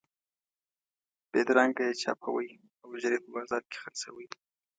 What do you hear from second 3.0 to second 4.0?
ژر یې په بازار کې